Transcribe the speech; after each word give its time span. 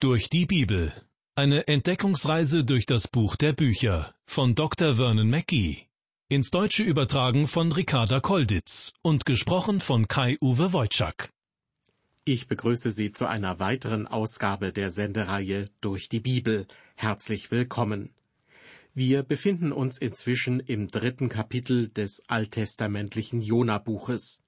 Durch 0.00 0.30
die 0.30 0.46
Bibel. 0.46 0.92
Eine 1.34 1.66
Entdeckungsreise 1.66 2.64
durch 2.64 2.86
das 2.86 3.08
Buch 3.08 3.34
der 3.34 3.52
Bücher 3.52 4.14
von 4.26 4.54
Dr. 4.54 4.94
Vernon 4.94 5.28
Mackey. 5.28 5.88
Ins 6.28 6.52
Deutsche 6.52 6.84
übertragen 6.84 7.48
von 7.48 7.72
Ricarda 7.72 8.20
Kolditz 8.20 8.92
und 9.02 9.26
gesprochen 9.26 9.80
von 9.80 10.06
Kai-Uwe 10.06 10.72
Wojczak. 10.72 11.32
Ich 12.24 12.46
begrüße 12.46 12.92
Sie 12.92 13.10
zu 13.10 13.26
einer 13.26 13.58
weiteren 13.58 14.06
Ausgabe 14.06 14.72
der 14.72 14.92
Sendereihe 14.92 15.68
Durch 15.80 16.08
die 16.08 16.20
Bibel. 16.20 16.68
Herzlich 16.94 17.50
willkommen. 17.50 18.14
Wir 18.94 19.24
befinden 19.24 19.72
uns 19.72 19.98
inzwischen 19.98 20.60
im 20.60 20.86
dritten 20.86 21.28
Kapitel 21.28 21.88
des 21.88 22.22
alttestamentlichen 22.28 23.42
Jona-Buches. 23.42 24.44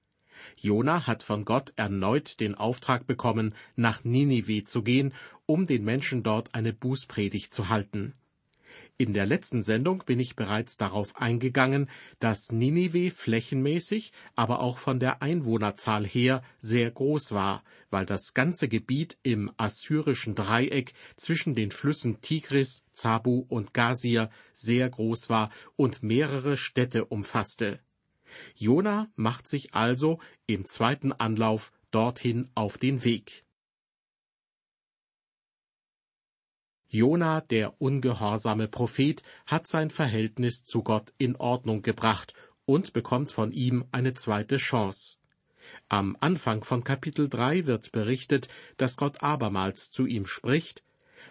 Jona 0.57 1.07
hat 1.07 1.23
von 1.23 1.45
Gott 1.45 1.73
erneut 1.75 2.39
den 2.39 2.55
Auftrag 2.55 3.07
bekommen, 3.07 3.53
nach 3.75 4.03
Ninive 4.03 4.63
zu 4.63 4.83
gehen, 4.83 5.13
um 5.45 5.67
den 5.67 5.83
Menschen 5.83 6.23
dort 6.23 6.55
eine 6.55 6.73
Bußpredigt 6.73 7.53
zu 7.53 7.69
halten. 7.69 8.13
In 8.97 9.13
der 9.13 9.25
letzten 9.25 9.63
Sendung 9.63 10.03
bin 10.05 10.19
ich 10.19 10.35
bereits 10.35 10.77
darauf 10.77 11.15
eingegangen, 11.15 11.89
dass 12.19 12.51
Ninive 12.51 13.09
flächenmäßig, 13.09 14.11
aber 14.35 14.59
auch 14.59 14.77
von 14.77 14.99
der 14.99 15.21
Einwohnerzahl 15.21 16.05
her 16.05 16.43
sehr 16.59 16.91
groß 16.91 17.31
war, 17.31 17.63
weil 17.89 18.05
das 18.05 18.33
ganze 18.33 18.67
Gebiet 18.67 19.17
im 19.23 19.51
assyrischen 19.57 20.35
Dreieck 20.35 20.93
zwischen 21.17 21.55
den 21.55 21.71
Flüssen 21.71 22.21
Tigris, 22.21 22.83
Zabu 22.93 23.45
und 23.49 23.73
Gazir 23.73 24.29
sehr 24.53 24.89
groß 24.89 25.29
war 25.29 25.49
und 25.75 26.03
mehrere 26.03 26.55
Städte 26.55 27.05
umfasste. 27.05 27.79
Jona 28.55 29.11
macht 29.15 29.47
sich 29.47 29.73
also 29.73 30.19
im 30.47 30.65
zweiten 30.65 31.11
Anlauf 31.11 31.71
dorthin 31.91 32.49
auf 32.55 32.77
den 32.77 33.03
Weg. 33.03 33.45
Jona, 36.87 37.39
der 37.39 37.81
ungehorsame 37.81 38.67
Prophet, 38.67 39.23
hat 39.45 39.65
sein 39.65 39.89
Verhältnis 39.89 40.63
zu 40.63 40.83
Gott 40.83 41.13
in 41.17 41.37
Ordnung 41.37 41.81
gebracht 41.83 42.33
und 42.65 42.91
bekommt 42.91 43.31
von 43.31 43.53
ihm 43.53 43.85
eine 43.91 44.13
zweite 44.13 44.57
Chance. 44.57 45.17
Am 45.87 46.17
Anfang 46.19 46.63
von 46.63 46.83
Kapitel 46.83 47.29
3 47.29 47.65
wird 47.65 47.91
berichtet, 47.91 48.49
dass 48.77 48.97
Gott 48.97 49.23
abermals 49.23 49.91
zu 49.91 50.05
ihm 50.05 50.25
spricht, 50.25 50.83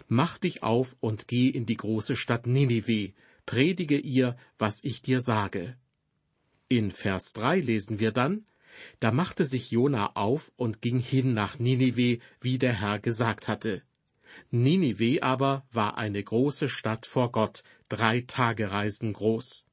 Mach 0.07 0.37
dich 0.37 0.63
auf 0.63 0.97
und 0.99 1.27
geh 1.27 1.47
in 1.47 1.65
die 1.65 1.77
große 1.77 2.15
Stadt 2.15 2.47
Ninive, 2.47 3.13
predige 3.45 3.97
ihr, 3.97 4.35
was 4.57 4.83
ich 4.83 5.01
dir 5.01 5.21
sage. 5.21 5.77
In 6.71 6.89
Vers 6.89 7.33
3 7.33 7.59
lesen 7.59 7.99
wir 7.99 8.13
dann, 8.13 8.45
da 9.01 9.11
machte 9.11 9.43
sich 9.43 9.71
Jona 9.71 10.15
auf 10.15 10.53
und 10.55 10.81
ging 10.81 11.01
hin 11.01 11.33
nach 11.33 11.59
Ninive, 11.59 12.19
wie 12.39 12.59
der 12.59 12.79
Herr 12.79 12.97
gesagt 12.97 13.49
hatte. 13.49 13.81
Ninive 14.51 15.21
aber 15.21 15.65
war 15.73 15.97
eine 15.97 16.23
große 16.23 16.69
Stadt 16.69 17.05
vor 17.05 17.33
Gott, 17.33 17.65
drei 17.89 18.21
Tagereisen 18.21 19.11
groß. 19.11 19.65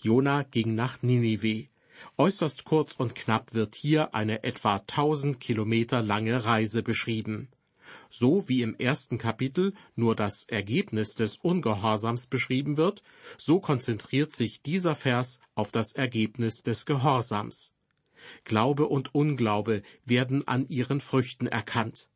Jona 0.00 0.44
ging 0.44 0.74
nach 0.74 1.02
Ninive. 1.02 1.68
Äußerst 2.16 2.64
kurz 2.64 2.94
und 2.94 3.14
knapp 3.14 3.52
wird 3.52 3.74
hier 3.74 4.14
eine 4.14 4.42
etwa 4.42 4.78
tausend 4.78 5.38
Kilometer 5.38 6.00
lange 6.00 6.46
Reise 6.46 6.82
beschrieben 6.82 7.50
so 8.10 8.48
wie 8.48 8.62
im 8.62 8.74
ersten 8.74 9.16
Kapitel 9.16 9.72
nur 9.94 10.14
das 10.14 10.44
Ergebnis 10.48 11.14
des 11.14 11.38
Ungehorsams 11.38 12.26
beschrieben 12.26 12.76
wird, 12.76 13.02
so 13.38 13.60
konzentriert 13.60 14.34
sich 14.34 14.62
dieser 14.62 14.94
Vers 14.94 15.38
auf 15.54 15.72
das 15.72 15.92
Ergebnis 15.92 16.62
des 16.62 16.84
Gehorsams. 16.84 17.72
Glaube 18.44 18.86
und 18.86 19.14
Unglaube 19.14 19.82
werden 20.04 20.46
an 20.46 20.66
ihren 20.68 21.00
Früchten 21.00 21.46
erkannt. 21.46 22.10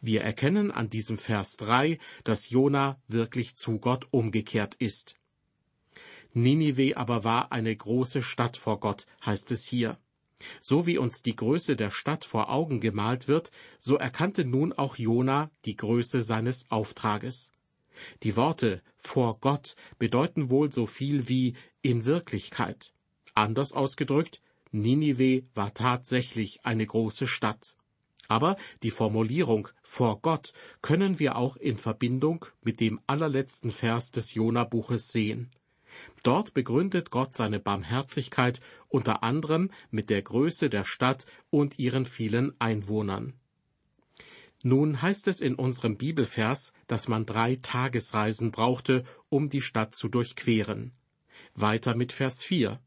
Wir 0.00 0.22
erkennen 0.22 0.70
an 0.70 0.90
diesem 0.90 1.18
Vers 1.18 1.56
drei, 1.56 1.98
dass 2.24 2.50
Jona 2.50 3.00
wirklich 3.06 3.56
zu 3.56 3.78
Gott 3.78 4.08
umgekehrt 4.10 4.74
ist. 4.76 5.16
Ninive 6.32 6.96
aber 6.96 7.22
war 7.22 7.52
eine 7.52 7.74
große 7.74 8.22
Stadt 8.22 8.56
vor 8.56 8.80
Gott, 8.80 9.06
heißt 9.24 9.52
es 9.52 9.64
hier. 9.64 9.98
So 10.60 10.86
wie 10.86 10.98
uns 10.98 11.22
die 11.22 11.36
Größe 11.36 11.76
der 11.76 11.90
Stadt 11.90 12.24
vor 12.24 12.50
Augen 12.50 12.80
gemalt 12.80 13.28
wird, 13.28 13.50
so 13.78 13.96
erkannte 13.96 14.44
nun 14.44 14.72
auch 14.72 14.96
Jona 14.96 15.50
die 15.64 15.76
Größe 15.76 16.22
seines 16.22 16.70
Auftrages. 16.70 17.50
Die 18.22 18.36
Worte 18.36 18.82
vor 18.98 19.38
Gott 19.40 19.76
bedeuten 19.98 20.50
wohl 20.50 20.72
so 20.72 20.86
viel 20.86 21.28
wie 21.28 21.54
in 21.82 22.04
Wirklichkeit. 22.04 22.92
Anders 23.34 23.72
ausgedrückt, 23.72 24.40
Ninive 24.72 25.44
war 25.54 25.72
tatsächlich 25.72 26.64
eine 26.64 26.86
große 26.86 27.26
Stadt. 27.26 27.76
Aber 28.26 28.56
die 28.82 28.90
Formulierung 28.90 29.68
vor 29.82 30.20
Gott 30.20 30.52
können 30.82 31.18
wir 31.18 31.36
auch 31.36 31.56
in 31.56 31.78
Verbindung 31.78 32.46
mit 32.62 32.80
dem 32.80 33.00
allerletzten 33.06 33.70
Vers 33.70 34.10
des 34.12 34.34
Jona-Buches 34.34 35.12
sehen. 35.12 35.50
Dort 36.22 36.54
begründet 36.54 37.10
Gott 37.10 37.34
seine 37.34 37.60
Barmherzigkeit 37.60 38.60
unter 38.88 39.22
anderem 39.22 39.70
mit 39.90 40.10
der 40.10 40.22
Größe 40.22 40.70
der 40.70 40.84
Stadt 40.84 41.26
und 41.50 41.78
ihren 41.78 42.06
vielen 42.06 42.58
Einwohnern. 42.60 43.34
Nun 44.62 45.02
heißt 45.02 45.28
es 45.28 45.42
in 45.42 45.56
unserem 45.56 45.98
Bibelvers, 45.98 46.72
dass 46.86 47.06
man 47.06 47.26
drei 47.26 47.56
Tagesreisen 47.56 48.50
brauchte, 48.50 49.04
um 49.28 49.50
die 49.50 49.60
Stadt 49.60 49.94
zu 49.94 50.08
durchqueren. 50.08 50.92
Weiter 51.54 51.94
mit 51.94 52.12
Vers 52.12 52.42
4. 52.42 52.80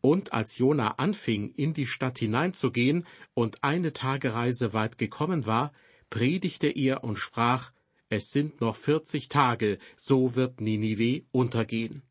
Und 0.00 0.32
als 0.32 0.58
Jona 0.58 0.92
anfing, 0.98 1.52
in 1.54 1.72
die 1.72 1.86
Stadt 1.86 2.18
hineinzugehen 2.18 3.06
und 3.34 3.64
eine 3.64 3.92
Tagereise 3.92 4.72
weit 4.74 4.98
gekommen 4.98 5.46
war, 5.46 5.72
predigte 6.10 6.68
er 6.68 7.04
und 7.04 7.16
sprach, 7.16 7.72
es 8.10 8.30
sind 8.30 8.60
noch 8.60 8.76
vierzig 8.76 9.28
Tage, 9.28 9.78
so 9.96 10.34
wird 10.34 10.60
Ninive 10.60 11.24
untergehen. 11.30 12.02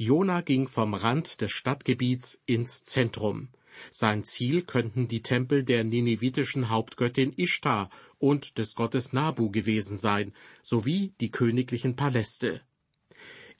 Jona 0.00 0.42
ging 0.42 0.68
vom 0.68 0.94
Rand 0.94 1.40
des 1.40 1.50
Stadtgebiets 1.50 2.40
ins 2.46 2.84
Zentrum. 2.84 3.48
Sein 3.90 4.22
Ziel 4.22 4.62
könnten 4.62 5.08
die 5.08 5.22
Tempel 5.22 5.64
der 5.64 5.82
ninevitischen 5.82 6.68
Hauptgöttin 6.68 7.32
Ishtar 7.36 7.90
und 8.18 8.58
des 8.58 8.76
Gottes 8.76 9.12
Nabu 9.12 9.50
gewesen 9.50 9.98
sein, 9.98 10.32
sowie 10.62 11.14
die 11.20 11.32
königlichen 11.32 11.96
Paläste. 11.96 12.60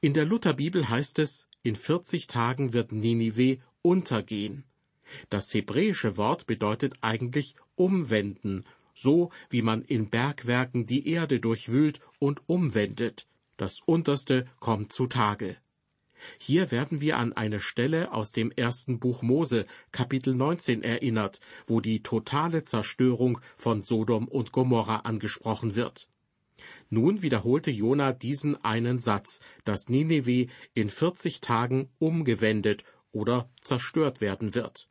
In 0.00 0.14
der 0.14 0.26
Lutherbibel 0.26 0.88
heißt 0.88 1.18
es, 1.18 1.48
in 1.64 1.74
vierzig 1.74 2.28
Tagen 2.28 2.72
wird 2.72 2.92
Ninive 2.92 3.58
untergehen. 3.82 4.62
Das 5.30 5.52
hebräische 5.52 6.16
Wort 6.16 6.46
bedeutet 6.46 6.94
eigentlich 7.00 7.56
umwenden, 7.74 8.64
so 8.94 9.32
wie 9.50 9.62
man 9.62 9.82
in 9.82 10.08
Bergwerken 10.08 10.86
die 10.86 11.08
Erde 11.08 11.40
durchwühlt 11.40 11.98
und 12.20 12.42
umwendet. 12.48 13.26
Das 13.56 13.80
Unterste 13.84 14.46
kommt 14.60 14.92
zutage. 14.92 15.56
Hier 16.38 16.70
werden 16.70 17.00
wir 17.00 17.16
an 17.16 17.32
eine 17.32 17.60
Stelle 17.60 18.12
aus 18.12 18.32
dem 18.32 18.50
ersten 18.50 18.98
Buch 18.98 19.22
Mose, 19.22 19.66
Kapitel 19.92 20.34
19 20.34 20.82
erinnert, 20.82 21.40
wo 21.66 21.80
die 21.80 22.02
totale 22.02 22.64
Zerstörung 22.64 23.40
von 23.56 23.82
Sodom 23.82 24.28
und 24.28 24.52
Gomorra 24.52 25.00
angesprochen 25.00 25.76
wird. 25.76 26.08
Nun 26.90 27.22
wiederholte 27.22 27.70
Jona 27.70 28.12
diesen 28.12 28.62
einen 28.64 28.98
Satz, 28.98 29.40
dass 29.64 29.88
Nineveh 29.88 30.48
in 30.74 30.88
40 30.88 31.40
Tagen 31.40 31.88
umgewendet 31.98 32.84
oder 33.12 33.50
zerstört 33.60 34.20
werden 34.20 34.54
wird. 34.54 34.88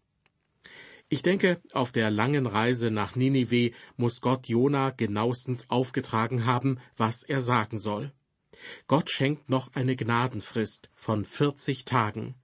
Ich 1.09 1.21
denke, 1.21 1.61
auf 1.71 1.93
der 1.93 2.11
langen 2.11 2.45
Reise 2.45 2.91
nach 2.91 3.15
Ninive 3.15 3.71
muss 3.95 4.19
Gott 4.19 4.47
Jona 4.47 4.89
genauestens 4.89 5.69
aufgetragen 5.69 6.45
haben, 6.45 6.79
was 6.97 7.23
er 7.23 7.41
sagen 7.41 7.77
soll. 7.77 8.11
Gott 8.87 9.09
schenkt 9.09 9.49
noch 9.49 9.73
eine 9.75 9.95
Gnadenfrist 9.95 10.89
von 10.95 11.25
40 11.25 11.85
Tagen. 11.85 12.35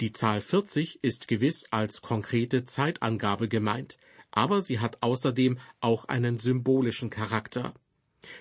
Die 0.00 0.12
Zahl 0.12 0.40
40 0.40 1.02
ist 1.02 1.28
gewiss 1.28 1.66
als 1.70 2.00
konkrete 2.00 2.64
Zeitangabe 2.64 3.48
gemeint, 3.48 3.98
aber 4.30 4.62
sie 4.62 4.80
hat 4.80 5.02
außerdem 5.02 5.58
auch 5.80 6.06
einen 6.06 6.38
symbolischen 6.38 7.10
Charakter. 7.10 7.74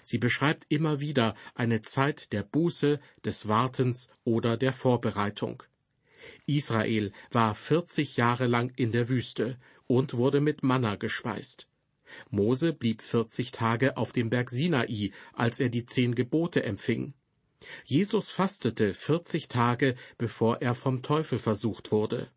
Sie 0.01 0.17
beschreibt 0.17 0.65
immer 0.69 0.99
wieder 0.99 1.35
eine 1.55 1.81
Zeit 1.81 2.31
der 2.31 2.43
Buße, 2.43 2.99
des 3.25 3.47
Wartens 3.47 4.09
oder 4.23 4.57
der 4.57 4.73
Vorbereitung. 4.73 5.63
Israel 6.45 7.11
war 7.31 7.53
40 7.53 8.15
Jahre 8.15 8.47
lang 8.47 8.71
in 8.75 8.91
der 8.91 9.09
Wüste 9.09 9.59
und 9.87 10.13
wurde 10.13 10.39
mit 10.39 10.63
Manna 10.63 10.95
gespeist. 10.95 11.67
Mose 12.29 12.73
blieb 12.73 13.01
40 13.01 13.51
Tage 13.51 13.97
auf 13.97 14.13
dem 14.13 14.29
Berg 14.29 14.49
Sinai, 14.49 15.11
als 15.33 15.59
er 15.59 15.69
die 15.69 15.85
zehn 15.85 16.15
Gebote 16.15 16.63
empfing. 16.63 17.13
Jesus 17.85 18.29
fastete 18.29 18.93
40 18.93 19.47
Tage, 19.47 19.95
bevor 20.17 20.61
er 20.61 20.75
vom 20.75 21.01
Teufel 21.01 21.39
versucht 21.39 21.91
wurde. 21.91 22.29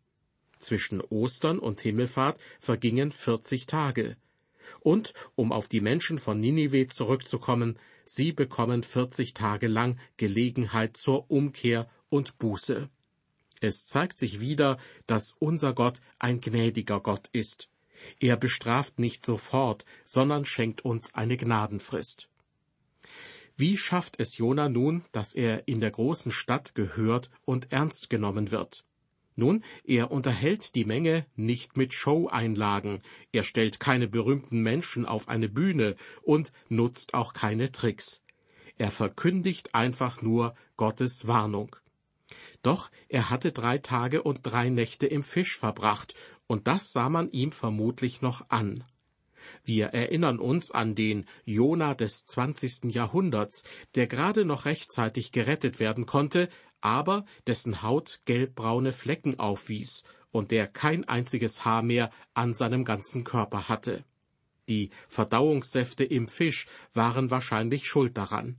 Zwischen 0.59 1.01
Ostern 1.01 1.59
und 1.59 1.81
Himmelfahrt 1.81 2.39
vergingen 2.59 3.11
40 3.11 3.65
Tage. 3.65 4.17
Und, 4.79 5.13
um 5.35 5.51
auf 5.51 5.67
die 5.67 5.81
Menschen 5.81 6.19
von 6.19 6.39
Ninive 6.39 6.87
zurückzukommen, 6.87 7.77
sie 8.05 8.31
bekommen 8.31 8.83
40 8.83 9.33
Tage 9.33 9.67
lang 9.67 9.99
Gelegenheit 10.17 10.97
zur 10.97 11.29
Umkehr 11.29 11.89
und 12.09 12.37
Buße. 12.37 12.89
Es 13.59 13.85
zeigt 13.85 14.17
sich 14.17 14.39
wieder, 14.39 14.77
dass 15.07 15.35
unser 15.39 15.73
Gott 15.73 15.99
ein 16.19 16.41
gnädiger 16.41 16.99
Gott 16.99 17.29
ist. 17.31 17.69
Er 18.19 18.37
bestraft 18.37 18.99
nicht 18.99 19.25
sofort, 19.25 19.85
sondern 20.05 20.45
schenkt 20.45 20.83
uns 20.85 21.13
eine 21.13 21.37
Gnadenfrist. 21.37 22.29
Wie 23.55 23.75
schafft 23.75 24.19
es 24.19 24.37
Jona 24.37 24.69
nun, 24.69 25.03
dass 25.11 25.33
er 25.33 25.67
in 25.67 25.81
der 25.81 25.91
großen 25.91 26.31
Stadt 26.31 26.75
gehört 26.75 27.31
und 27.43 27.71
ernst 27.71 28.09
genommen 28.09 28.51
wird? 28.51 28.85
Nun, 29.35 29.63
er 29.83 30.11
unterhält 30.11 30.73
die 30.73 30.85
Menge 30.85 31.25
nicht 31.35 31.77
mit 31.77 31.93
Show-Einlagen, 31.93 33.01
er 33.31 33.43
stellt 33.43 33.79
keine 33.79 34.07
berühmten 34.07 34.61
Menschen 34.61 35.05
auf 35.05 35.27
eine 35.27 35.47
Bühne 35.47 35.95
und 36.23 36.51
nutzt 36.69 37.13
auch 37.13 37.33
keine 37.33 37.71
Tricks. 37.71 38.23
Er 38.77 38.91
verkündigt 38.91 39.75
einfach 39.75 40.21
nur 40.21 40.55
Gottes 40.75 41.27
Warnung. 41.27 41.75
Doch 42.61 42.91
er 43.09 43.29
hatte 43.29 43.51
drei 43.51 43.77
Tage 43.77 44.23
und 44.23 44.41
drei 44.43 44.69
Nächte 44.69 45.07
im 45.07 45.23
Fisch 45.23 45.57
verbracht, 45.57 46.15
und 46.47 46.67
das 46.67 46.91
sah 46.91 47.09
man 47.09 47.31
ihm 47.31 47.51
vermutlich 47.51 48.21
noch 48.21 48.49
an. 48.49 48.83
Wir 49.63 49.87
erinnern 49.87 50.39
uns 50.39 50.71
an 50.71 50.95
den 50.95 51.25
Jona 51.45 51.93
des 51.93 52.25
zwanzigsten 52.25 52.89
Jahrhunderts, 52.89 53.63
der 53.95 54.07
gerade 54.07 54.43
noch 54.45 54.65
rechtzeitig 54.65 55.31
gerettet 55.31 55.79
werden 55.79 56.05
konnte, 56.05 56.49
aber 56.81 57.25
dessen 57.45 57.81
Haut 57.81 58.21
gelbbraune 58.25 58.93
Flecken 58.93 59.39
aufwies 59.39 60.03
und 60.31 60.51
der 60.51 60.67
kein 60.67 61.07
einziges 61.07 61.65
Haar 61.65 61.81
mehr 61.81 62.11
an 62.33 62.53
seinem 62.53 62.85
ganzen 62.85 63.23
Körper 63.23 63.69
hatte. 63.69 64.03
Die 64.69 64.89
Verdauungssäfte 65.07 66.03
im 66.03 66.27
Fisch 66.27 66.67
waren 66.93 67.31
wahrscheinlich 67.31 67.87
schuld 67.87 68.17
daran. 68.17 68.57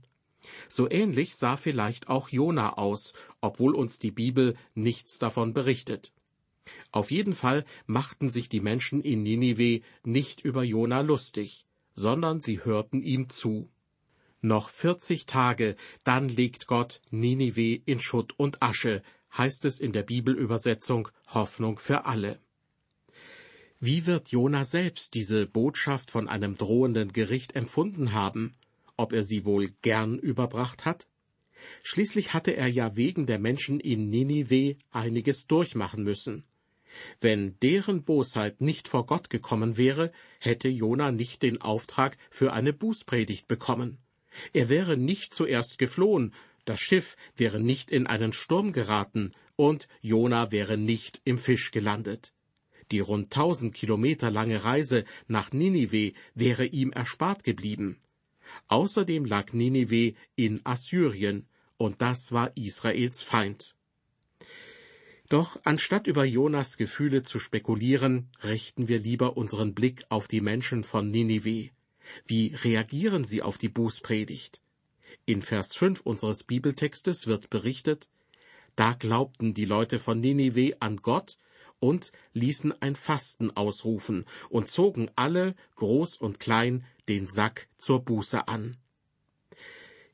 So 0.67 0.89
ähnlich 0.89 1.35
sah 1.35 1.57
vielleicht 1.57 2.09
auch 2.09 2.29
Jona 2.29 2.77
aus, 2.77 3.13
obwohl 3.41 3.75
uns 3.75 3.99
die 3.99 4.11
Bibel 4.11 4.55
nichts 4.73 5.19
davon 5.19 5.53
berichtet. 5.53 6.11
Auf 6.91 7.11
jeden 7.11 7.35
Fall 7.35 7.65
machten 7.85 8.29
sich 8.29 8.49
die 8.49 8.61
Menschen 8.61 9.01
in 9.01 9.23
Ninive 9.23 9.81
nicht 10.03 10.41
über 10.41 10.63
Jona 10.63 11.01
lustig, 11.01 11.65
sondern 11.93 12.41
sie 12.41 12.63
hörten 12.63 13.01
ihm 13.01 13.29
zu. 13.29 13.69
Noch 14.41 14.69
vierzig 14.69 15.25
Tage, 15.25 15.75
dann 16.03 16.29
legt 16.29 16.67
Gott 16.67 17.01
Ninive 17.11 17.81
in 17.85 17.99
Schutt 17.99 18.33
und 18.37 18.63
Asche, 18.63 19.03
heißt 19.37 19.65
es 19.65 19.79
in 19.79 19.91
der 19.91 20.03
Bibelübersetzung 20.03 21.09
Hoffnung 21.27 21.77
für 21.77 22.05
alle. 22.05 22.39
Wie 23.81 24.05
wird 24.05 24.29
Jona 24.29 24.65
selbst 24.65 25.13
diese 25.13 25.45
Botschaft 25.45 26.11
von 26.11 26.27
einem 26.27 26.53
drohenden 26.55 27.13
Gericht 27.13 27.55
empfunden 27.55 28.13
haben? 28.13 28.55
Ob 28.97 29.13
er 29.13 29.23
sie 29.23 29.45
wohl 29.45 29.71
gern 29.81 30.19
überbracht 30.19 30.85
hat? 30.85 31.07
Schließlich 31.83 32.33
hatte 32.33 32.55
er 32.55 32.67
ja 32.67 32.95
wegen 32.95 33.25
der 33.25 33.39
Menschen 33.39 33.79
in 33.79 34.09
Ninive 34.09 34.77
einiges 34.91 35.47
durchmachen 35.47 36.03
müssen. 36.03 36.43
Wenn 37.21 37.59
deren 37.59 38.03
Bosheit 38.03 38.61
nicht 38.61 38.87
vor 38.87 39.05
Gott 39.05 39.29
gekommen 39.29 39.77
wäre, 39.77 40.11
hätte 40.39 40.69
Jona 40.69 41.11
nicht 41.11 41.43
den 41.43 41.61
Auftrag 41.61 42.17
für 42.29 42.53
eine 42.53 42.73
Bußpredigt 42.73 43.47
bekommen. 43.47 43.97
Er 44.53 44.69
wäre 44.69 44.97
nicht 44.97 45.33
zuerst 45.33 45.77
geflohen, 45.77 46.33
das 46.65 46.79
Schiff 46.79 47.17
wäre 47.35 47.59
nicht 47.59 47.91
in 47.91 48.05
einen 48.05 48.33
Sturm 48.33 48.73
geraten 48.73 49.33
und 49.55 49.87
Jona 50.01 50.51
wäre 50.51 50.77
nicht 50.77 51.21
im 51.23 51.37
Fisch 51.37 51.71
gelandet. 51.71 52.33
Die 52.91 52.99
rund 52.99 53.31
tausend 53.31 53.75
Kilometer 53.75 54.31
lange 54.31 54.63
Reise 54.63 55.05
nach 55.27 55.51
Ninive 55.51 56.13
wäre 56.33 56.65
ihm 56.65 56.91
erspart 56.91 57.43
geblieben. 57.43 57.99
Außerdem 58.67 59.25
lag 59.25 59.53
Ninive 59.53 60.15
in 60.35 60.61
Assyrien, 60.63 61.47
und 61.77 62.01
das 62.01 62.31
war 62.31 62.55
Israels 62.57 63.21
Feind. 63.21 63.75
Doch 65.29 65.59
anstatt 65.63 66.07
über 66.07 66.25
Jonas 66.25 66.75
Gefühle 66.75 67.21
zu 67.21 67.37
spekulieren, 67.37 68.31
richten 68.43 68.87
wir 68.87 68.97
lieber 68.97 69.37
unseren 69.37 69.75
Blick 69.75 70.03
auf 70.09 70.27
die 70.27 70.41
Menschen 70.41 70.83
von 70.83 71.11
Ninive. 71.11 71.69
Wie 72.25 72.55
reagieren 72.55 73.23
sie 73.23 73.43
auf 73.43 73.59
die 73.59 73.69
Bußpredigt? 73.69 74.59
In 75.27 75.43
Vers 75.43 75.75
5 75.75 76.01
unseres 76.01 76.43
Bibeltextes 76.43 77.27
wird 77.27 77.51
berichtet, 77.51 78.09
da 78.75 78.93
glaubten 78.93 79.53
die 79.53 79.65
Leute 79.65 79.99
von 79.99 80.19
Ninive 80.19 80.77
an 80.79 80.97
Gott 80.97 81.37
und 81.79 82.11
ließen 82.33 82.81
ein 82.81 82.95
Fasten 82.95 83.51
ausrufen 83.51 84.25
und 84.49 84.67
zogen 84.67 85.11
alle, 85.15 85.55
groß 85.75 86.17
und 86.17 86.39
klein, 86.39 86.85
den 87.07 87.27
Sack 87.27 87.67
zur 87.77 88.03
Buße 88.03 88.47
an. 88.47 88.77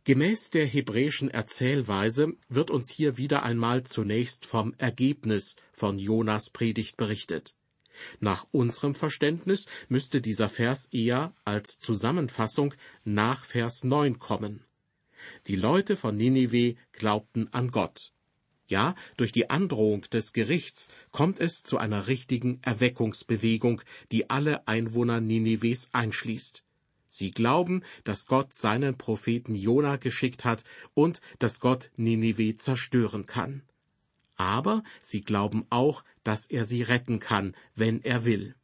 Gemäß 0.05 0.51
der 0.51 0.67
hebräischen 0.67 1.31
Erzählweise 1.31 2.37
wird 2.47 2.69
uns 2.69 2.91
hier 2.91 3.17
wieder 3.17 3.41
einmal 3.41 3.85
zunächst 3.85 4.45
vom 4.45 4.75
Ergebnis 4.77 5.55
von 5.73 5.97
Jonas 5.97 6.51
Predigt 6.51 6.95
berichtet. 6.95 7.55
Nach 8.19 8.45
unserem 8.51 8.93
Verständnis 8.93 9.65
müsste 9.89 10.21
dieser 10.21 10.47
Vers 10.47 10.85
eher 10.91 11.33
als 11.43 11.79
Zusammenfassung 11.79 12.75
nach 13.03 13.45
Vers 13.45 13.83
9 13.83 14.19
kommen. 14.19 14.63
Die 15.47 15.55
Leute 15.55 15.95
von 15.95 16.15
Ninive 16.15 16.75
glaubten 16.91 17.51
an 17.51 17.71
Gott. 17.71 18.13
Ja, 18.67 18.93
durch 19.17 19.31
die 19.31 19.49
Androhung 19.49 20.01
des 20.01 20.33
Gerichts 20.33 20.87
kommt 21.09 21.39
es 21.39 21.63
zu 21.63 21.79
einer 21.79 22.05
richtigen 22.05 22.59
Erweckungsbewegung, 22.61 23.81
die 24.11 24.29
alle 24.29 24.67
Einwohner 24.67 25.19
Ninives 25.19 25.89
einschließt. 25.93 26.64
Sie 27.07 27.31
glauben, 27.31 27.83
dass 28.03 28.25
Gott 28.25 28.53
seinen 28.53 28.97
Propheten 28.97 29.55
Jona 29.55 29.97
geschickt 29.97 30.45
hat 30.45 30.63
und 30.93 31.21
dass 31.39 31.59
Gott 31.59 31.91
Ninive 31.95 32.57
zerstören 32.57 33.25
kann. 33.25 33.63
Aber 34.35 34.83
sie 35.01 35.21
glauben 35.21 35.65
auch, 35.69 36.03
dass 36.23 36.45
er 36.47 36.65
sie 36.65 36.81
retten 36.81 37.19
kann, 37.19 37.55
wenn 37.75 38.03
er 38.03 38.25
will. 38.25 38.55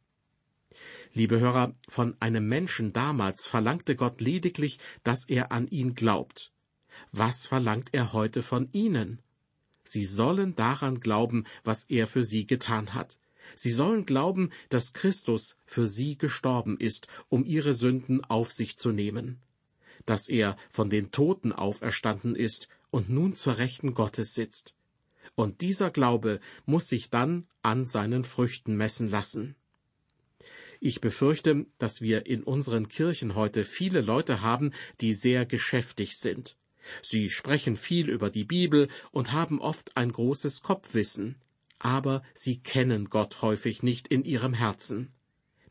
Liebe 1.14 1.40
Hörer, 1.40 1.74
von 1.88 2.16
einem 2.20 2.48
Menschen 2.48 2.92
damals 2.92 3.46
verlangte 3.46 3.96
Gott 3.96 4.20
lediglich, 4.20 4.78
dass 5.02 5.28
er 5.28 5.52
an 5.52 5.68
ihn 5.68 5.94
glaubt. 5.94 6.52
Was 7.10 7.46
verlangt 7.46 7.90
er 7.92 8.12
heute 8.12 8.42
von 8.42 8.68
ihnen? 8.72 9.20
Sie 9.84 10.04
sollen 10.04 10.54
daran 10.54 11.00
glauben, 11.00 11.44
was 11.64 11.84
er 11.84 12.06
für 12.06 12.24
sie 12.24 12.46
getan 12.46 12.94
hat. 12.94 13.18
Sie 13.54 13.70
sollen 13.70 14.06
glauben, 14.06 14.50
dass 14.68 14.92
Christus 14.92 15.56
für 15.66 15.86
sie 15.86 16.16
gestorben 16.16 16.76
ist, 16.78 17.06
um 17.28 17.44
ihre 17.44 17.74
Sünden 17.74 18.24
auf 18.24 18.52
sich 18.52 18.76
zu 18.76 18.92
nehmen, 18.92 19.40
dass 20.06 20.28
er 20.28 20.56
von 20.70 20.90
den 20.90 21.10
Toten 21.10 21.52
auferstanden 21.52 22.34
ist 22.34 22.68
und 22.90 23.08
nun 23.08 23.34
zur 23.36 23.58
Rechten 23.58 23.94
Gottes 23.94 24.34
sitzt. 24.34 24.74
Und 25.34 25.60
dieser 25.60 25.90
Glaube 25.90 26.40
muss 26.66 26.88
sich 26.88 27.10
dann 27.10 27.46
an 27.62 27.84
seinen 27.84 28.24
Früchten 28.24 28.76
messen 28.76 29.08
lassen. 29.08 29.54
Ich 30.80 31.00
befürchte, 31.00 31.66
dass 31.78 32.00
wir 32.00 32.26
in 32.26 32.42
unseren 32.42 32.88
Kirchen 32.88 33.36
heute 33.36 33.64
viele 33.64 34.00
Leute 34.00 34.42
haben, 34.42 34.72
die 35.00 35.14
sehr 35.14 35.46
geschäftig 35.46 36.18
sind. 36.18 36.56
Sie 37.02 37.30
sprechen 37.30 37.76
viel 37.76 38.10
über 38.10 38.30
die 38.30 38.44
Bibel 38.44 38.88
und 39.12 39.30
haben 39.30 39.60
oft 39.60 39.96
ein 39.96 40.10
großes 40.10 40.62
Kopfwissen 40.62 41.36
aber 41.82 42.22
sie 42.32 42.60
kennen 42.60 43.08
Gott 43.08 43.42
häufig 43.42 43.82
nicht 43.82 44.06
in 44.06 44.24
ihrem 44.24 44.54
Herzen. 44.54 45.12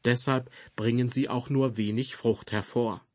Deshalb 0.04 0.52
bringen 0.76 1.10
sie 1.10 1.30
auch 1.30 1.50
nur 1.50 1.78
wenig 1.78 2.18
Frucht 2.18 2.52
hervor. 2.52 3.06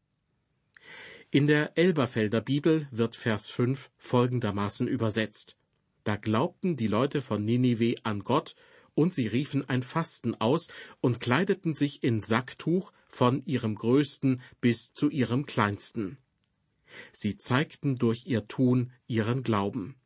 In 1.31 1.47
der 1.47 1.77
Elberfelder 1.77 2.41
Bibel 2.41 2.89
wird 2.91 3.15
Vers 3.15 3.51
5 3.51 3.91
folgendermaßen 3.99 4.89
übersetzt. 4.89 5.57
Da 6.05 6.17
glaubten 6.17 6.77
die 6.77 6.87
Leute 6.87 7.21
von 7.21 7.45
Ninive 7.45 7.97
an 8.03 8.21
Gott, 8.21 8.55
und 8.95 9.13
sie 9.13 9.27
riefen 9.27 9.69
ein 9.69 9.83
Fasten 9.83 10.35
aus 10.35 10.69
und 11.03 11.21
kleideten 11.21 11.75
sich 11.75 12.03
in 12.03 12.23
Sacktuch 12.23 12.93
von 13.09 13.45
ihrem 13.45 13.75
größten 13.75 14.41
bis 14.63 14.95
zu 14.95 15.11
ihrem 15.11 15.45
kleinsten. 15.45 16.17
Sie 17.13 17.37
zeigten 17.37 17.97
durch 17.97 18.25
ihr 18.25 18.49
Tun 18.49 18.91
ihren 19.07 19.43
Glauben. 19.43 19.97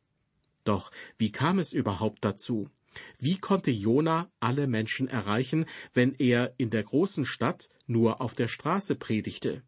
Doch 0.65 0.91
wie 1.17 1.31
kam 1.31 1.57
es 1.57 1.71
überhaupt 1.71 2.25
dazu? 2.25 2.69
Wie 3.17 3.37
konnte 3.37 3.71
Jona 3.71 4.29
alle 4.39 4.67
Menschen 4.67 5.07
erreichen, 5.07 5.65
wenn 5.93 6.13
er 6.15 6.53
in 6.57 6.69
der 6.69 6.83
großen 6.83 7.25
Stadt 7.25 7.69
nur 7.87 8.21
auf 8.21 8.33
der 8.33 8.47
Straße 8.47 8.95
predigte? 8.95 9.63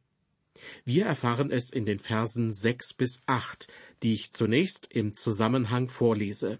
Wir 0.85 1.05
erfahren 1.05 1.51
es 1.51 1.69
in 1.69 1.85
den 1.85 1.99
Versen 1.99 2.53
sechs 2.53 2.93
bis 2.93 3.21
acht, 3.25 3.67
die 4.01 4.13
ich 4.13 4.33
zunächst 4.33 4.87
im 4.91 5.13
Zusammenhang 5.13 5.89
vorlese. 5.89 6.59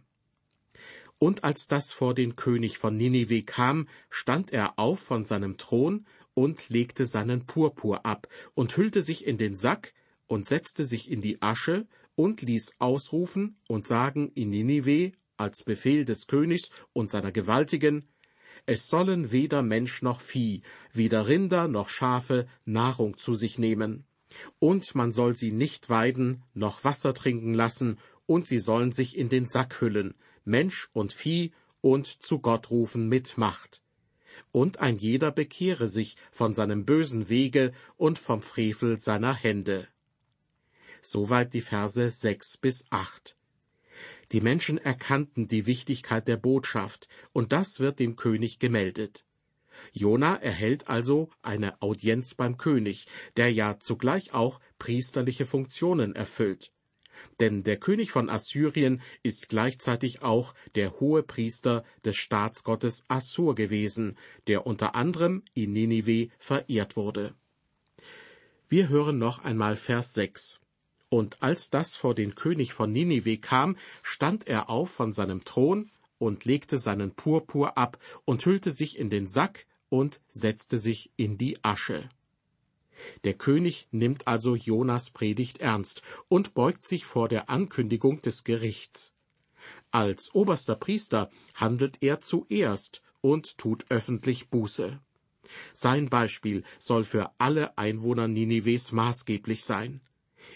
Und 1.20 1.44
als 1.44 1.68
das 1.68 1.94
vor 1.94 2.14
den 2.14 2.36
König 2.36 2.78
von 2.78 2.98
Ninive 2.98 3.44
kam, 3.44 3.88
stand 4.10 4.52
er 4.52 4.78
auf 4.78 5.00
von 5.00 5.24
seinem 5.24 5.58
Thron 5.58 6.06
und 6.34 6.70
legte 6.70 7.06
seinen 7.06 7.46
Purpur 7.46 8.06
ab 8.06 8.28
und 8.56 8.76
hüllte 8.76 9.02
sich 9.02 9.26
in 9.26 9.38
den 9.38 9.56
Sack 9.56 9.94
und 10.28 10.48
setzte 10.48 10.86
sich 10.86 11.10
in 11.10 11.22
die 11.22 11.42
Asche 11.42 11.88
und 12.16 12.42
ließ 12.42 12.74
ausrufen 12.80 13.58
und 13.68 13.88
sagen 13.88 14.32
in 14.36 14.50
Ninive 14.50 15.14
als 15.38 15.64
Befehl 15.64 16.06
des 16.06 16.28
Königs 16.28 16.70
und 16.94 17.10
seiner 17.10 17.32
Gewaltigen, 17.32 18.08
es 18.66 18.88
sollen 18.88 19.32
weder 19.32 19.62
Mensch 19.62 20.02
noch 20.02 20.22
Vieh, 20.22 20.62
weder 20.92 21.28
Rinder 21.28 21.68
noch 21.68 21.90
Schafe 21.90 22.48
Nahrung 22.66 23.18
zu 23.18 23.36
sich 23.36 23.60
nehmen. 23.60 24.06
Und 24.60 24.96
man 24.96 25.12
soll 25.12 25.36
sie 25.36 25.52
nicht 25.52 25.90
weiden, 25.90 26.44
noch 26.54 26.84
Wasser 26.84 27.14
trinken 27.14 27.54
lassen, 27.54 28.00
und 28.26 28.48
sie 28.48 28.60
sollen 28.60 28.92
sich 28.92 29.18
in 29.18 29.30
den 29.30 29.48
Sack 29.48 29.82
hüllen, 29.82 30.16
Mensch 30.46 30.90
und 30.94 31.14
Vieh, 31.14 31.52
und 31.82 32.08
zu 32.08 32.40
Gott 32.40 32.72
rufen 32.72 33.10
mit 33.10 33.38
Macht. 33.38 33.84
und 34.52 34.80
ein 34.80 34.98
jeder 34.98 35.32
bekehre 35.32 35.88
sich 35.88 36.16
von 36.32 36.54
seinem 36.54 36.86
bösen 36.86 37.30
Wege 37.30 37.72
und 37.98 38.20
vom 38.20 38.42
Frevel 38.42 39.00
seiner 39.00 39.34
Hände. 39.34 39.88
Soweit 41.02 41.54
die 41.54 41.62
Verse 41.62 42.12
sechs 42.12 42.58
bis 42.58 42.86
acht. 42.90 43.36
Die 44.34 44.42
Menschen 44.42 44.80
erkannten 44.80 45.48
die 45.48 45.68
Wichtigkeit 45.68 46.28
der 46.28 46.38
Botschaft, 46.38 47.08
und 47.34 47.54
das 47.54 47.80
wird 47.80 48.00
dem 48.00 48.16
König 48.16 48.58
gemeldet. 48.58 49.26
Jona 49.92 50.36
erhält 50.36 50.88
also 50.88 51.30
eine 51.44 51.80
Audienz 51.84 52.34
beim 52.34 52.58
König, 52.58 53.06
der 53.38 53.54
ja 53.54 53.80
zugleich 53.80 54.34
auch 54.34 54.60
priesterliche 54.80 55.46
Funktionen 55.46 56.16
erfüllt. 56.16 56.72
Denn 57.40 57.64
der 57.64 57.78
König 57.78 58.12
von 58.12 58.28
Assyrien 58.28 59.02
ist 59.22 59.50
gleichzeitig 59.50 60.24
auch 60.24 60.56
der 60.74 61.00
hohe 61.00 61.22
Priester 61.22 61.84
des 62.04 62.16
Staatsgottes 62.16 63.04
Assur 63.08 63.54
gewesen, 63.54 64.18
der 64.48 64.66
unter 64.66 64.96
anderem 64.96 65.44
in 65.54 65.74
Ninive 65.74 66.30
verehrt 66.40 66.96
wurde. 66.96 67.36
Wir 68.68 68.90
hören 68.90 69.20
noch 69.20 69.44
einmal 69.44 69.76
Vers 69.76 70.14
6. 70.14 70.63
Und 71.14 71.44
als 71.44 71.70
das 71.70 71.96
vor 71.96 72.16
den 72.16 72.34
König 72.34 72.74
von 72.74 72.92
Ninive 72.92 73.38
kam, 73.38 73.78
stand 74.02 74.48
er 74.48 74.72
auf 74.72 74.90
von 74.90 75.14
seinem 75.14 75.44
Thron 75.44 75.92
und 76.18 76.44
legte 76.44 76.80
seinen 76.80 77.14
Purpur 77.14 77.78
ab 77.78 78.00
und 78.26 78.44
hüllte 78.48 78.72
sich 78.72 78.98
in 78.98 79.12
den 79.12 79.28
Sack 79.28 79.68
und 79.90 80.22
setzte 80.28 80.80
sich 80.80 81.12
in 81.16 81.38
die 81.38 81.64
Asche. 81.64 82.10
Der 83.26 83.36
König 83.36 83.88
nimmt 83.92 84.26
also 84.26 84.56
Jonas 84.56 85.12
Predigt 85.12 85.60
ernst 85.60 86.02
und 86.30 86.56
beugt 86.56 86.84
sich 86.84 87.06
vor 87.06 87.30
der 87.30 87.48
Ankündigung 87.48 88.24
des 88.24 88.44
Gerichts. 88.44 89.14
Als 89.92 90.34
oberster 90.34 90.76
Priester 90.76 91.30
handelt 91.54 92.00
er 92.02 92.22
zuerst 92.22 93.04
und 93.22 93.60
tut 93.60 93.86
öffentlich 93.90 94.50
Buße. 94.50 95.00
Sein 95.76 96.10
Beispiel 96.10 96.64
soll 96.80 97.04
für 97.04 97.30
alle 97.38 97.78
Einwohner 97.78 98.28
Ninives 98.28 98.92
maßgeblich 98.92 99.64
sein. 99.64 100.02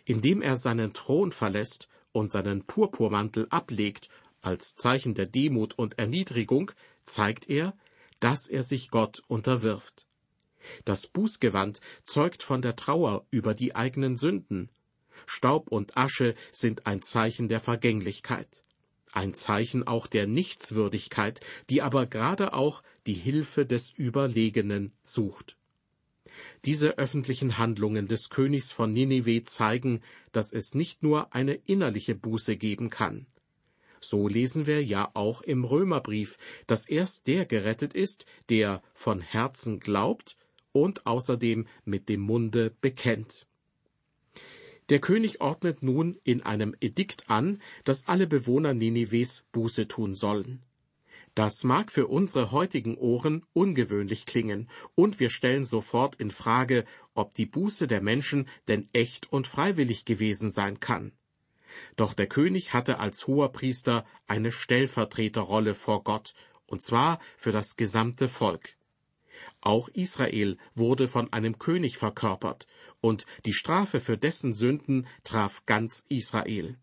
Indem 0.06 0.41
er 0.41 0.58
seinen 0.58 0.94
Thron 0.94 1.32
verlässt 1.32 1.88
und 2.12 2.32
seinen 2.32 2.65
Purpurmantel 2.65 3.48
ablegt, 3.50 4.10
als 4.41 4.75
Zeichen 4.75 5.13
der 5.13 5.27
Demut 5.27 5.77
und 5.77 6.00
Erniedrigung, 6.00 6.72
zeigt 7.06 7.50
er, 7.50 7.77
dass 8.20 8.48
er 8.48 8.63
sich 8.63 8.89
Gott 8.89 9.22
unterwirft. 9.27 10.08
Das 10.86 11.08
Bußgewand 11.08 11.79
zeugt 12.03 12.44
von 12.44 12.62
der 12.62 12.75
Trauer 12.75 13.25
über 13.32 13.53
die 13.53 13.75
eigenen 13.75 14.17
Sünden. 14.17 14.70
Staub 15.25 15.70
und 15.70 15.98
Asche 15.98 16.36
sind 16.51 16.86
ein 16.86 17.01
Zeichen 17.01 17.50
der 17.50 17.60
Vergänglichkeit, 17.60 18.63
ein 19.12 19.34
Zeichen 19.34 19.88
auch 19.88 20.08
der 20.08 20.27
Nichtswürdigkeit, 20.27 21.41
die 21.70 21.82
aber 21.82 22.06
gerade 22.06 22.53
auch 22.53 22.84
die 23.06 23.13
Hilfe 23.13 23.65
des 23.65 23.91
Überlegenen 23.98 24.94
sucht. 25.03 25.58
Diese 26.65 26.98
öffentlichen 26.98 27.57
Handlungen 27.57 28.07
des 28.07 28.29
Königs 28.29 28.72
von 28.72 28.93
Ninive 28.93 29.43
zeigen, 29.43 30.01
dass 30.31 30.51
es 30.51 30.75
nicht 30.75 31.03
nur 31.03 31.34
eine 31.34 31.53
innerliche 31.53 32.15
Buße 32.15 32.57
geben 32.57 32.89
kann. 32.89 33.27
So 34.00 34.27
lesen 34.27 34.67
wir 34.67 34.84
ja 34.84 35.10
auch 35.13 35.41
im 35.41 35.63
Römerbrief, 35.63 36.38
dass 36.67 36.88
erst 36.88 37.27
der 37.27 37.46
gerettet 37.46 37.93
ist, 37.93 38.25
der 38.50 38.81
von 38.93 39.19
Herzen 39.19 39.79
glaubt 39.79 40.38
und 40.72 41.05
außerdem 41.07 41.67
mit 41.86 42.10
dem 42.10 42.22
Munde 42.22 42.72
bekennt. 42.81 43.48
Der 44.89 45.00
König 45.00 45.41
ordnet 45.41 45.84
nun 45.84 46.17
in 46.24 46.41
einem 46.43 46.74
Edikt 46.79 47.29
an, 47.29 47.62
dass 47.84 48.07
alle 48.07 48.27
Bewohner 48.27 48.74
Ninives 48.74 49.43
Buße 49.51 49.88
tun 49.88 50.13
sollen. 50.15 50.62
Das 51.38 51.63
mag 51.63 51.91
für 51.91 52.08
unsere 52.08 52.50
heutigen 52.50 52.98
Ohren 52.98 53.46
ungewöhnlich 53.53 54.25
klingen, 54.25 54.67
und 54.96 55.20
wir 55.20 55.29
stellen 55.29 55.65
sofort 55.65 56.15
in 56.15 56.32
Frage, 56.32 56.84
ob 57.13 57.36
die 57.36 57.46
Buße 57.46 57.88
der 57.88 58.01
Menschen 58.01 58.50
denn 58.67 58.89
echt 58.91 59.32
und 59.32 59.46
freiwillig 59.46 60.03
gewesen 60.06 60.50
sein 60.50 60.79
kann. 60.79 61.12
Doch 61.96 62.15
der 62.15 62.25
König 62.25 62.74
hatte 62.74 62.98
als 62.98 63.27
Hoherpriester 63.27 64.03
eine 64.25 64.51
Stellvertreterrolle 64.51 65.75
vor 65.75 66.03
Gott, 66.03 66.34
und 66.65 66.82
zwar 66.82 67.20
für 67.38 67.51
das 67.51 67.75
gesamte 67.75 68.29
Volk. 68.29 68.75
Auch 69.62 69.89
Israel 69.89 70.58
wurde 70.74 71.08
von 71.08 71.32
einem 71.34 71.60
König 71.60 72.00
verkörpert, 72.00 72.65
und 73.00 73.27
die 73.46 73.53
Strafe 73.53 74.00
für 74.00 74.17
dessen 74.17 74.56
Sünden 74.56 75.06
traf 75.24 75.67
ganz 75.67 76.03
Israel. 76.10 76.79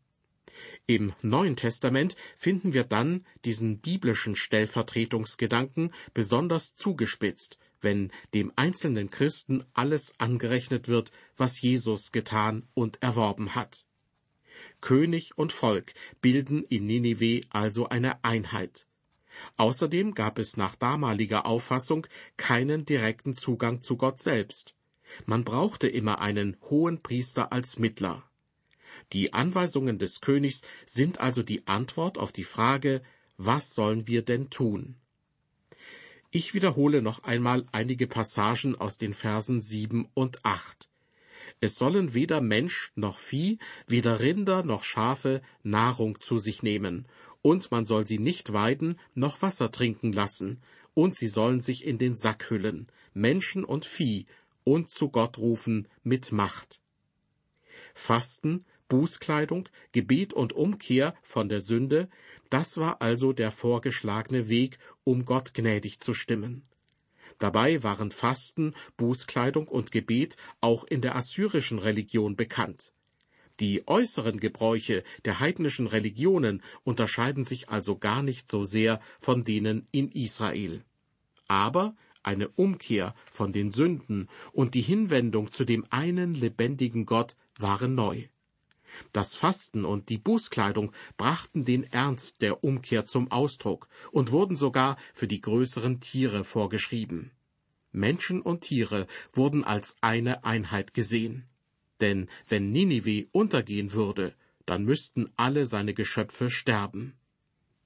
Im 0.87 1.13
Neuen 1.23 1.57
Testament 1.57 2.17
finden 2.37 2.73
wir 2.73 2.85
dann 2.85 3.25
diesen 3.45 3.81
biblischen 3.81 4.37
Stellvertretungsgedanken 4.37 5.93
besonders 6.13 6.75
zugespitzt, 6.75 7.59
wenn 7.81 8.11
dem 8.33 8.53
einzelnen 8.57 9.11
Christen 9.11 9.65
alles 9.73 10.15
angerechnet 10.19 10.89
wird, 10.89 11.11
was 11.37 11.61
Jesus 11.61 12.13
getan 12.13 12.67
und 12.75 13.03
erworben 13.03 13.55
hat. 13.55 13.87
König 14.81 15.37
und 15.37 15.53
Volk 15.53 15.95
bilden 16.21 16.65
in 16.65 16.87
Ninive 16.87 17.43
also 17.51 17.89
eine 17.89 18.25
Einheit. 18.25 18.87
Außerdem 19.57 20.15
gab 20.15 20.39
es 20.39 20.57
nach 20.57 20.77
damaliger 20.77 21.47
Auffassung 21.47 22.07
keinen 22.37 22.85
direkten 22.85 23.35
Zugang 23.35 23.83
zu 23.83 23.97
Gott 23.97 24.21
selbst. 24.21 24.75
Man 25.27 25.45
brauchte 25.45 25.89
immer 25.89 26.21
einen 26.21 26.57
hohen 26.71 27.03
Priester 27.03 27.53
als 27.53 27.79
Mittler. 27.79 28.23
Die 29.13 29.33
Anweisungen 29.33 29.99
des 29.99 30.21
Königs 30.21 30.63
sind 30.87 31.21
also 31.21 31.43
die 31.43 31.67
Antwort 31.67 32.19
auf 32.19 32.33
die 32.33 32.45
Frage, 32.45 33.03
was 33.37 33.75
sollen 33.75 34.07
wir 34.07 34.23
denn 34.23 34.51
tun? 34.51 34.97
Ich 36.31 36.55
wiederhole 36.55 37.01
noch 37.03 37.23
einmal 37.23 37.67
einige 37.71 38.07
Passagen 38.07 38.75
aus 38.75 38.99
den 38.99 39.15
Versen 39.15 39.61
sieben 39.61 40.09
und 40.15 40.45
acht. 40.45 40.89
Es 41.61 41.77
sollen 41.77 42.15
weder 42.15 42.41
Mensch 42.41 42.93
noch 42.97 43.19
Vieh, 43.19 43.59
weder 43.87 44.21
Rinder 44.21 44.65
noch 44.65 44.83
Schafe 44.85 45.43
Nahrung 45.63 46.21
zu 46.21 46.39
sich 46.39 46.63
nehmen, 46.63 47.07
und 47.43 47.71
man 47.71 47.85
soll 47.85 48.07
sie 48.07 48.19
nicht 48.19 48.53
weiden 48.53 48.99
noch 49.15 49.43
Wasser 49.43 49.71
trinken 49.71 50.13
lassen, 50.13 50.61
und 50.95 51.15
sie 51.15 51.29
sollen 51.29 51.61
sich 51.61 51.85
in 51.85 51.99
den 51.99 52.17
Sack 52.17 52.51
hüllen, 52.51 52.89
Menschen 53.13 53.65
und 53.65 53.85
Vieh, 53.85 54.27
und 54.65 54.91
zu 54.91 55.11
Gott 55.11 55.39
rufen 55.39 55.87
mit 56.03 56.33
Macht. 56.33 56.81
Fasten, 57.95 58.65
Bußkleidung, 58.89 59.69
Gebet 59.93 60.33
und 60.33 60.53
Umkehr 60.53 61.15
von 61.23 61.49
der 61.49 61.61
Sünde, 61.61 62.09
das 62.51 62.77
war 62.77 63.01
also 63.01 63.33
der 63.33 63.51
vorgeschlagene 63.51 64.49
Weg, 64.49 64.79
um 65.05 65.25
Gott 65.25 65.55
gnädig 65.55 66.01
zu 66.01 66.15
stimmen. 66.15 66.63
Dabei 67.39 67.83
waren 67.83 68.11
Fasten, 68.11 68.75
Bußkleidung 68.97 69.69
und 69.69 69.91
Gebet 69.91 70.37
auch 70.61 70.85
in 70.85 71.01
der 71.01 71.17
assyrischen 71.17 71.79
Religion 71.79 72.37
bekannt. 72.37 72.93
Die 73.61 73.87
äußeren 73.87 74.41
Gebräuche 74.41 75.05
der 75.25 75.41
heidnischen 75.41 75.87
Religionen 75.87 76.63
unterscheiden 76.83 77.45
sich 77.45 77.69
also 77.69 77.97
gar 77.97 78.23
nicht 78.23 78.51
so 78.51 78.65
sehr 78.65 79.01
von 79.21 79.45
denen 79.45 79.87
in 79.93 80.11
Israel. 80.11 80.85
Aber 81.47 81.95
eine 82.23 82.49
Umkehr 82.49 83.15
von 83.31 83.53
den 83.53 83.71
Sünden 83.71 84.29
und 84.53 84.75
die 84.75 84.83
Hinwendung 84.83 85.53
zu 85.53 85.65
dem 85.65 85.87
einen 85.91 86.35
lebendigen 86.35 87.07
Gott 87.07 87.37
waren 87.59 87.95
neu. 87.95 88.25
Das 89.13 89.35
Fasten 89.35 89.85
und 89.85 90.09
die 90.09 90.19
Bußkleidung 90.19 90.93
brachten 91.17 91.65
den 91.65 91.85
Ernst 91.85 92.43
der 92.43 92.65
Umkehr 92.65 93.05
zum 93.05 93.31
Ausdruck 93.31 93.89
und 94.11 94.33
wurden 94.33 94.57
sogar 94.57 94.97
für 95.15 95.27
die 95.27 95.41
größeren 95.41 96.01
Tiere 96.01 96.45
vorgeschrieben. 96.45 97.31
Menschen 97.93 98.43
und 98.43 98.63
Tiere 98.63 99.07
wurden 99.33 99.65
als 99.65 99.97
eine 100.01 100.45
Einheit 100.45 100.95
gesehen. 100.95 101.49
Denn 102.01 102.29
wenn 102.49 102.73
Ninive 102.73 103.29
untergehen 103.33 103.93
würde, 103.93 104.35
dann 104.67 104.85
müssten 104.85 105.31
alle 105.37 105.67
seine 105.67 105.95
Geschöpfe 105.95 106.51
sterben. 106.51 107.15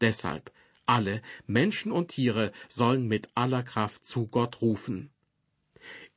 Deshalb 0.00 0.52
alle 0.86 1.20
Menschen 1.46 1.92
und 1.92 2.08
Tiere 2.08 2.52
sollen 2.68 3.06
mit 3.06 3.28
aller 3.34 3.62
Kraft 3.62 4.06
zu 4.06 4.26
Gott 4.26 4.62
rufen. 4.62 5.10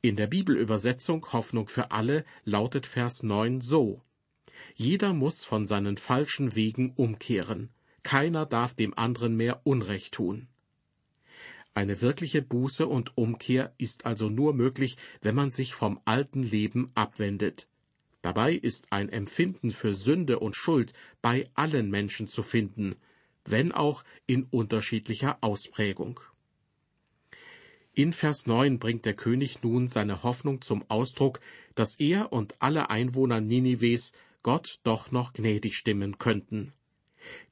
In 0.01 0.15
der 0.15 0.27
Bibelübersetzung 0.27 1.33
Hoffnung 1.33 1.67
für 1.67 1.91
alle 1.91 2.23
lautet 2.45 2.87
Vers 2.87 3.23
9 3.23 3.59
so 3.61 4.01
jeder 4.75 5.13
muss 5.13 5.43
von 5.43 5.65
seinen 5.67 5.97
falschen 5.97 6.55
Wegen 6.55 6.91
umkehren. 6.95 7.69
Keiner 8.03 8.45
darf 8.45 8.73
dem 8.73 8.97
anderen 8.97 9.35
mehr 9.35 9.61
Unrecht 9.63 10.13
tun. 10.13 10.47
Eine 11.73 12.01
wirkliche 12.01 12.41
Buße 12.41 12.85
und 12.85 13.17
Umkehr 13.17 13.73
ist 13.77 14.05
also 14.05 14.29
nur 14.29 14.53
möglich, 14.53 14.97
wenn 15.21 15.35
man 15.35 15.51
sich 15.51 15.73
vom 15.73 16.01
alten 16.03 16.43
Leben 16.43 16.91
abwendet. 16.95 17.67
Dabei 18.21 18.53
ist 18.53 18.87
ein 18.91 19.09
Empfinden 19.09 19.71
für 19.71 19.95
Sünde 19.95 20.39
und 20.39 20.55
Schuld 20.55 20.93
bei 21.21 21.49
allen 21.53 21.89
Menschen 21.89 22.27
zu 22.27 22.43
finden, 22.43 22.95
wenn 23.45 23.71
auch 23.71 24.03
in 24.27 24.43
unterschiedlicher 24.43 25.37
Ausprägung. 25.41 26.19
In 27.93 28.13
Vers 28.13 28.47
9 28.47 28.79
bringt 28.79 29.05
der 29.05 29.15
König 29.15 29.63
nun 29.63 29.87
seine 29.87 30.23
Hoffnung 30.23 30.61
zum 30.61 30.89
Ausdruck, 30.89 31.39
dass 31.75 31.99
er 31.99 32.31
und 32.31 32.55
alle 32.59 32.89
Einwohner 32.89 33.41
Ninives 33.41 34.13
Gott 34.43 34.79
doch 34.83 35.11
noch 35.11 35.33
gnädig 35.33 35.75
stimmen 35.75 36.17
könnten. 36.17 36.73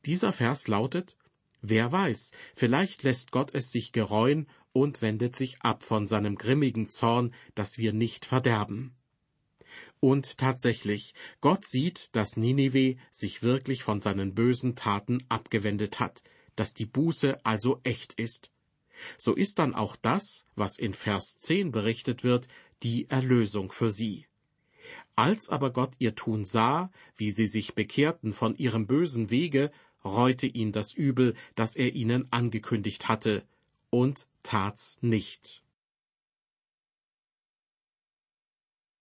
Dieser 0.06 0.34
Vers 0.34 0.68
lautet 0.68 1.18
Wer 1.62 1.92
weiß, 1.92 2.32
vielleicht 2.56 3.04
lässt 3.04 3.32
Gott 3.32 3.54
es 3.54 3.70
sich 3.70 3.92
gereuen 3.92 4.48
und 4.72 5.02
wendet 5.02 5.36
sich 5.36 5.62
ab 5.62 5.84
von 5.84 6.08
seinem 6.08 6.36
grimmigen 6.36 6.88
Zorn, 6.88 7.34
dass 7.54 7.78
wir 7.78 7.92
nicht 7.92 8.26
verderben. 8.26 8.96
Und 10.00 10.38
tatsächlich, 10.38 11.14
Gott 11.42 11.66
sieht, 11.66 12.16
dass 12.16 12.38
Ninive 12.38 12.96
sich 13.12 13.44
wirklich 13.44 13.84
von 13.84 14.00
seinen 14.00 14.34
bösen 14.34 14.76
Taten 14.76 15.26
abgewendet 15.28 16.00
hat, 16.00 16.24
dass 16.56 16.74
die 16.74 16.86
Buße 16.86 17.46
also 17.46 17.82
echt 17.84 18.14
ist. 18.14 18.52
So 19.18 19.36
ist 19.36 19.60
dann 19.60 19.76
auch 19.76 19.98
das, 19.98 20.46
was 20.56 20.78
in 20.78 20.94
Vers 20.94 21.38
10 21.40 21.72
berichtet 21.72 22.24
wird, 22.24 22.48
die 22.84 23.10
Erlösung 23.10 23.72
für 23.72 23.90
sie. 23.90 24.29
Als 25.20 25.50
aber 25.50 25.74
Gott 25.74 25.92
ihr 26.00 26.16
Tun 26.16 26.46
sah, 26.46 26.90
wie 27.18 27.32
sie 27.32 27.46
sich 27.46 27.76
bekehrten 27.76 28.32
von 28.32 28.56
ihrem 28.56 28.88
bösen 28.88 29.30
Wege, 29.30 29.70
reute 30.06 30.48
ihn 30.48 30.72
das 30.72 30.94
Übel, 30.94 31.36
das 31.56 31.76
er 31.76 31.94
ihnen 31.94 32.32
angekündigt 32.32 33.10
hatte, 33.10 33.44
und 33.90 34.30
tat's 34.44 34.98
nicht. 35.02 35.62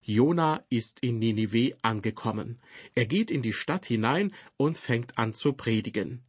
Jona 0.00 0.64
ist 0.70 0.98
in 1.04 1.20
Ninive 1.20 1.76
angekommen. 1.82 2.58
Er 2.96 3.06
geht 3.06 3.30
in 3.30 3.42
die 3.42 3.52
Stadt 3.52 3.86
hinein 3.86 4.34
und 4.56 4.76
fängt 4.76 5.18
an 5.18 5.34
zu 5.34 5.52
predigen. 5.52 6.24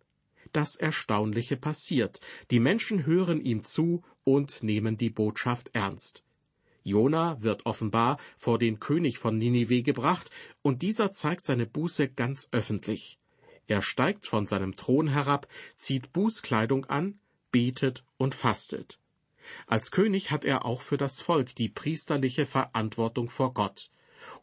Das 0.54 0.76
Erstaunliche 0.76 1.58
passiert. 1.58 2.22
Die 2.52 2.60
Menschen 2.60 3.08
hören 3.08 3.42
ihm 3.42 3.64
zu 3.64 4.04
und 4.24 4.62
nehmen 4.62 5.00
die 5.00 5.10
Botschaft 5.10 5.72
ernst. 5.74 6.24
Jona 6.84 7.42
wird 7.42 7.66
offenbar 7.66 8.18
vor 8.38 8.60
den 8.60 8.80
König 8.80 9.18
von 9.18 9.38
Ninive 9.38 9.84
gebracht, 9.84 10.30
und 10.62 10.82
dieser 10.82 11.12
zeigt 11.12 11.46
seine 11.46 11.66
Buße 11.66 12.10
ganz 12.10 12.48
öffentlich. 12.52 13.20
Er 13.68 13.82
steigt 13.82 14.26
von 14.26 14.46
seinem 14.46 14.76
Thron 14.76 15.08
herab, 15.08 15.48
zieht 15.76 16.12
Bußkleidung 16.12 16.86
an, 16.86 17.20
betet 17.52 18.04
und 18.18 18.34
fastet. 18.36 19.00
Als 19.68 19.92
König 19.92 20.32
hat 20.32 20.46
er 20.46 20.66
auch 20.66 20.82
für 20.82 20.98
das 20.98 21.22
Volk 21.22 21.56
die 21.56 21.70
priesterliche 21.70 22.46
Verantwortung 22.46 23.30
vor 23.30 23.54
Gott. 23.54 23.92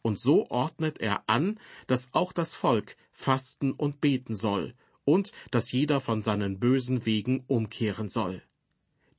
Und 0.01 0.19
so 0.19 0.49
ordnet 0.49 0.99
er 0.99 1.23
an, 1.27 1.59
dass 1.87 2.13
auch 2.13 2.33
das 2.33 2.55
Volk 2.55 2.97
fasten 3.11 3.71
und 3.71 4.01
beten 4.01 4.35
soll 4.35 4.73
und 5.05 5.31
dass 5.51 5.71
jeder 5.71 6.01
von 6.01 6.21
seinen 6.21 6.59
bösen 6.59 7.05
Wegen 7.05 7.43
umkehren 7.47 8.09
soll. 8.09 8.41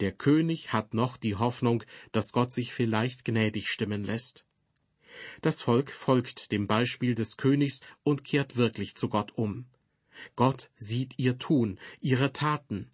Der 0.01 0.13
König 0.13 0.73
hat 0.73 0.95
noch 0.95 1.17
die 1.17 1.35
Hoffnung, 1.35 1.83
dass 2.13 2.33
Gott 2.33 2.53
sich 2.53 2.73
vielleicht 2.73 3.25
gnädig 3.25 3.69
stimmen 3.69 4.05
lässt. 4.05 4.45
Das 5.41 5.63
Volk 5.63 5.91
folgt 5.91 6.53
dem 6.53 6.67
Beispiel 6.67 7.15
des 7.15 7.37
Königs 7.37 7.81
und 8.03 8.25
kehrt 8.25 8.57
wirklich 8.57 8.95
zu 8.95 9.09
Gott 9.09 9.33
um. 9.37 9.67
Gott 10.37 10.71
sieht 10.77 11.19
ihr 11.19 11.39
Tun, 11.39 11.79
ihre 12.01 12.33
Taten, 12.33 12.91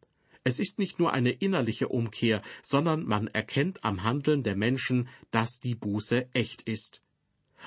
es 0.46 0.58
ist 0.58 0.78
nicht 0.78 0.99
nur 0.99 1.14
eine 1.14 1.30
innerliche 1.30 1.88
Umkehr, 1.88 2.42
sondern 2.62 3.06
man 3.06 3.28
erkennt 3.28 3.82
am 3.82 4.02
Handeln 4.02 4.42
der 4.42 4.56
Menschen, 4.56 5.08
dass 5.30 5.58
die 5.58 5.75
Buße 5.75 6.28
echt 6.34 6.62
ist. 6.62 7.00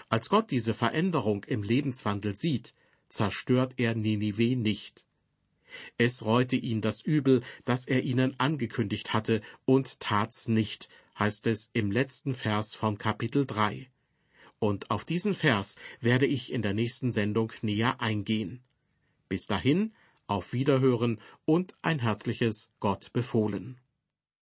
Als 0.09 0.29
Gott 0.29 0.51
diese 0.51 0.75
Veränderung 0.75 1.43
im 1.45 1.63
Lebenswandel 1.63 2.35
sieht, 2.35 2.75
zerstört 3.09 3.73
er 3.77 3.95
Ninive 3.95 4.55
nicht. 4.55 5.06
Es 5.97 6.23
reute 6.23 6.55
ihn 6.55 6.81
das 6.81 7.01
Übel, 7.01 7.41
das 7.65 7.87
er 7.87 8.03
ihnen 8.03 8.39
angekündigt 8.39 9.13
hatte, 9.13 9.41
und 9.65 9.99
tat's 9.99 10.47
nicht, 10.47 10.89
heißt 11.17 11.47
es 11.47 11.69
im 11.73 11.91
letzten 11.91 12.35
Vers 12.35 12.75
von 12.75 12.97
Kapitel 12.97 13.45
3. 13.45 13.89
Und 14.59 14.89
auf 14.91 15.05
diesen 15.05 15.33
Vers 15.33 15.75
werde 15.99 16.25
ich 16.25 16.51
in 16.51 16.61
der 16.61 16.73
nächsten 16.73 17.11
Sendung 17.11 17.51
näher 17.61 18.01
eingehen. 18.01 18.63
Bis 19.29 19.45
dahin 19.45 19.93
auf 20.27 20.53
Wiederhören 20.53 21.19
und 21.45 21.75
ein 21.81 21.99
herzliches 21.99 22.71
Gott 22.79 23.13
befohlen. 23.13 23.79